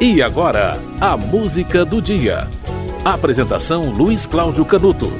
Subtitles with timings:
[0.00, 2.46] E agora, a música do dia.
[3.04, 5.10] Apresentação Luiz Cláudio Canuto.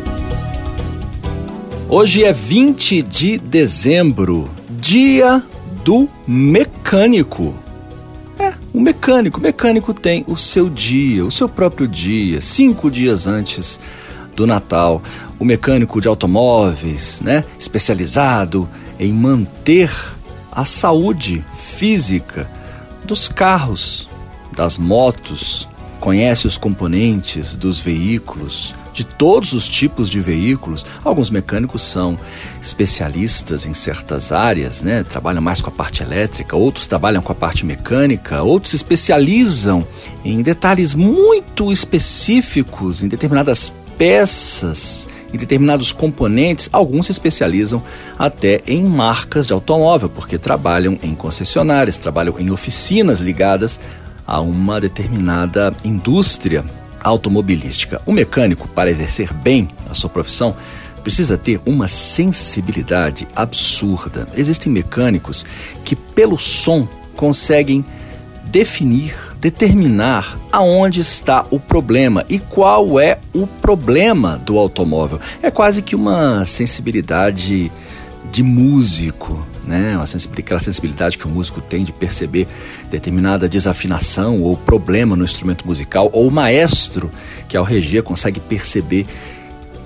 [1.89, 5.43] Hoje é 20 de dezembro, dia
[5.85, 7.57] do mecânico.
[8.39, 9.41] É, o mecânico.
[9.41, 13.81] O mecânico tem o seu dia, o seu próprio dia, cinco dias antes
[14.37, 15.03] do Natal.
[15.41, 19.91] O mecânico de automóveis, né, especializado em manter
[20.53, 22.49] a saúde física
[23.05, 24.09] dos carros,
[24.59, 25.69] das motos,
[26.01, 30.85] conhece os componentes dos veículos, de todos os tipos de veículos.
[31.05, 32.19] Alguns mecânicos são
[32.61, 35.05] especialistas em certas áreas, né?
[35.05, 39.87] Trabalham mais com a parte elétrica, outros trabalham com a parte mecânica, outros se especializam
[40.25, 47.83] em detalhes muito específicos em determinadas peças em determinados componentes, alguns se especializam
[48.19, 53.79] até em marcas de automóvel, porque trabalham em concessionárias, trabalham em oficinas ligadas
[54.29, 56.63] a uma determinada indústria
[57.01, 58.03] automobilística.
[58.05, 60.55] O mecânico, para exercer bem a sua profissão,
[61.03, 64.29] precisa ter uma sensibilidade absurda.
[64.37, 65.47] Existem mecânicos
[65.83, 66.87] que, pelo som,
[67.17, 67.83] conseguem
[68.45, 75.19] definir, determinar aonde está o problema e qual é o problema do automóvel.
[75.43, 77.73] É quase que uma sensibilidade
[78.31, 79.97] de músico, né?
[79.97, 82.49] Uma sensibilidade, aquela sensibilidade que o músico tem de perceber
[82.91, 87.11] determinada desafinação ou problema no instrumento musical, ou o maestro
[87.47, 89.07] que ao reger consegue perceber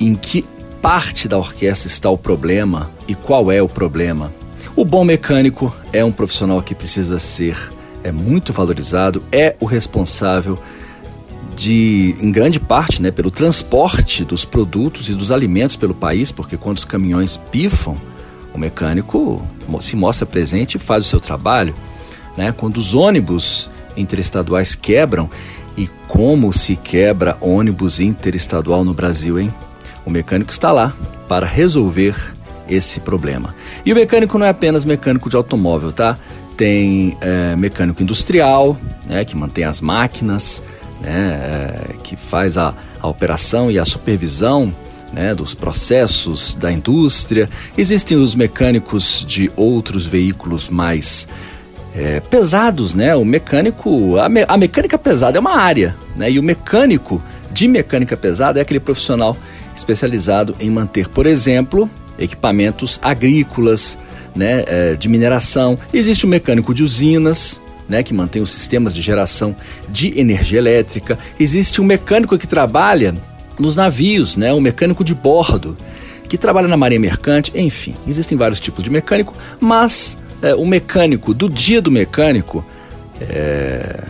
[0.00, 0.47] em que
[0.80, 4.33] parte da orquestra está o problema e qual é o problema.
[4.75, 7.72] O bom mecânico é um profissional que precisa ser
[8.05, 10.58] é muito valorizado, é o responsável
[11.55, 16.56] de, em grande parte, né, pelo transporte dos produtos e dos alimentos pelo país, porque
[16.56, 17.97] quando os caminhões pifam,
[18.55, 19.47] o mecânico
[19.81, 21.75] se mostra presente e faz o seu trabalho.
[22.36, 22.53] Né?
[22.53, 25.31] Quando os ônibus interestaduais quebram,
[25.77, 29.53] e como se quebra ônibus interestadual no Brasil, hein?
[30.05, 30.94] O mecânico está lá
[31.28, 32.15] para resolver
[32.69, 33.54] esse problema.
[33.84, 36.19] E o mecânico não é apenas mecânico de automóvel, tá?
[36.56, 38.76] Tem é, mecânico industrial,
[39.06, 40.62] né, que mantém as máquinas,
[41.00, 44.75] né, é, que faz a, a operação e a supervisão
[45.12, 47.49] né, dos processos da indústria.
[47.77, 51.28] Existem os mecânicos de outros veículos mais
[51.95, 53.15] é, pesados, né?
[53.15, 56.31] O mecânico, a, me, a, mecânica pesada é uma área, né?
[56.31, 59.37] E o mecânico de mecânica pesada é aquele profissional
[59.77, 63.99] especializado em manter, por exemplo, equipamentos agrícolas,
[64.34, 65.79] né, é, de mineração.
[65.93, 69.55] Existe o mecânico de usinas, né, que mantém os sistemas de geração
[69.89, 71.19] de energia elétrica.
[71.39, 73.15] Existe um mecânico que trabalha
[73.62, 74.53] nos navios, né?
[74.53, 75.77] Um mecânico de bordo
[76.28, 81.34] que trabalha na marinha mercante, enfim, existem vários tipos de mecânico, mas é, o mecânico
[81.34, 82.65] do dia do mecânico,
[83.21, 84.05] é,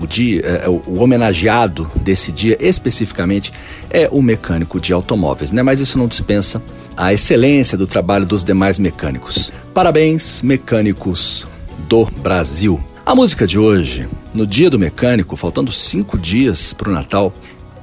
[0.00, 3.52] o dia, é, o homenageado desse dia especificamente
[3.88, 5.62] é o mecânico de automóveis, né?
[5.62, 6.60] Mas isso não dispensa
[6.96, 9.52] a excelência do trabalho dos demais mecânicos.
[9.72, 11.46] Parabéns, mecânicos
[11.88, 12.82] do Brasil.
[13.06, 17.34] A música de hoje, no Dia do Mecânico, faltando cinco dias para o Natal,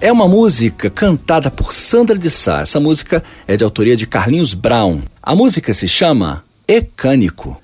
[0.02, 2.62] é uma música cantada por Sandra de Sá.
[2.62, 5.02] Essa música é de autoria de Carlinhos Brown.
[5.22, 7.62] A música se chama Ecânico.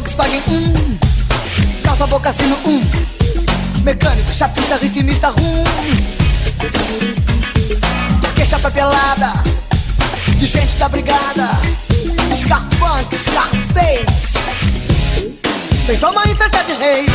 [0.00, 5.64] Volkswagen 1 Calça boca sino 1 Mecânico, chapista, ritmista rum.
[8.34, 9.34] Queixa pelada
[10.38, 11.60] De gente da brigada.
[12.34, 14.38] Scarfunk, Scarface.
[15.86, 17.06] Tem fama em festa de rei.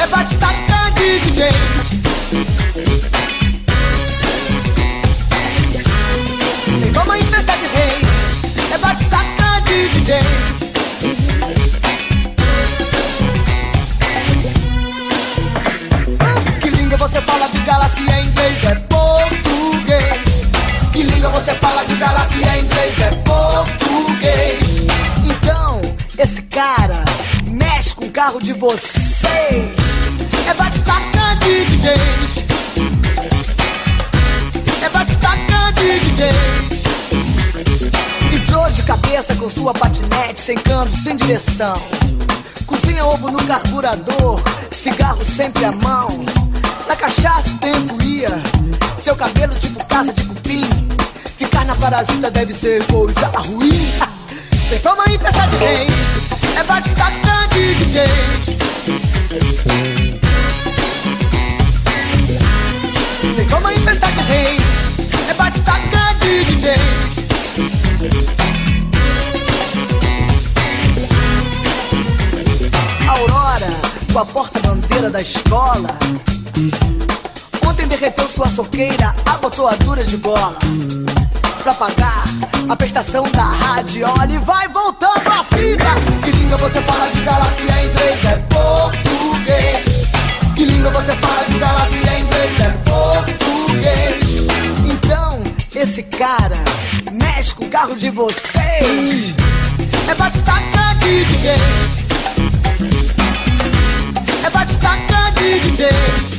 [0.00, 2.00] É bate-taca de DJs
[6.82, 8.00] Tem fama em festa de rei.
[8.72, 10.65] É bate-taca de DJs
[17.86, 20.46] fala galáxia em inglês é português?
[20.92, 24.86] Que língua você fala de galáxia em inglês é português?
[25.24, 25.80] Então,
[26.18, 27.04] esse cara
[27.46, 29.76] mexe com o carro de vocês.
[30.48, 32.44] É batistaca de DJs.
[34.82, 36.82] É batistaca de DJs.
[38.34, 41.74] Entrou de cabeça com sua patinete, sem câmbio, sem direção.
[42.66, 44.40] Cozinha ovo no carburador,
[44.72, 46.08] cigarro sempre à mão.
[46.86, 48.28] Na cachaça o tempo ia,
[49.02, 50.64] seu cabelo tipo casa de cupim.
[51.38, 53.92] Ficar na parasita deve ser coisa ruim.
[54.70, 55.86] Tem fama em festa de rei,
[56.56, 58.56] é bate-taca de DJs.
[63.36, 64.56] Tem fama em festa de rei,
[65.28, 67.26] é bate-taca de DJs.
[73.08, 73.70] Aurora,
[74.12, 75.96] com a porta-bandeira da escola.
[77.66, 80.56] Ontem derreteu sua soqueira, abotoadura de bola.
[81.62, 82.24] Pra pagar
[82.66, 85.84] a prestação da radiola e vai voltando a fita.
[86.24, 88.24] Que língua você fala de galáxia em inglês?
[88.24, 90.08] É português.
[90.54, 92.60] Que língua você fala de galáxia em inglês?
[92.60, 94.24] É português.
[94.90, 95.42] Então,
[95.74, 96.64] esse cara
[97.12, 99.34] mexe com o carro de vocês.
[100.08, 102.06] É batistaca de DJs.
[104.42, 106.35] É batistaca de DJs.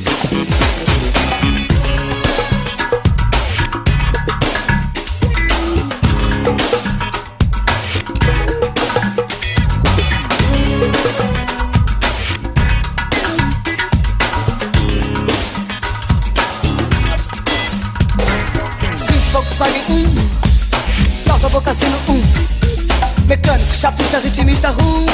[23.47, 25.05] Mecânico, chapista, ritmista rum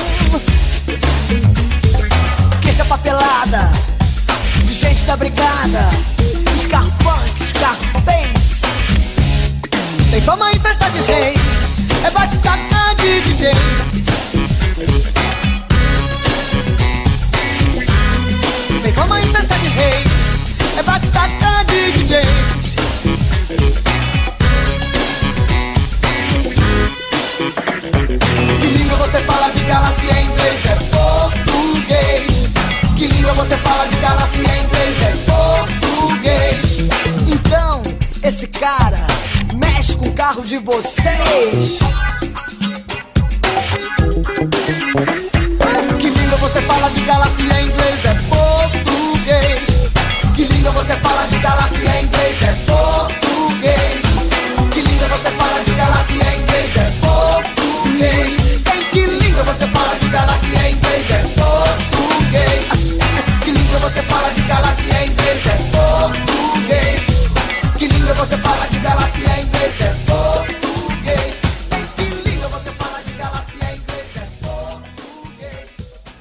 [2.64, 3.72] Queixa papelada
[4.66, 5.88] De gente da brigada.
[6.58, 8.66] Scarfunk, Scarface
[10.10, 11.36] Tem fama em festa de rei.
[12.04, 13.73] É bate-taca de DJs
[29.64, 30.66] galáxia em inglês?
[30.66, 32.50] É português.
[32.96, 35.02] Que língua você fala de galáxia em inglês?
[35.02, 36.90] É português.
[37.28, 37.82] Então,
[38.24, 39.06] esse cara
[39.56, 41.80] mexe com o carro de vocês.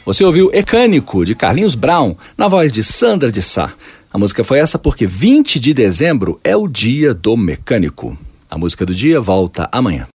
[0.04, 3.72] Você ouviu Ecânico, de Carlinhos Brown, na voz de Sandra de Sá.
[4.12, 8.18] A música foi essa porque 20 de dezembro é o dia do mecânico.
[8.50, 10.08] A música do dia volta amanhã.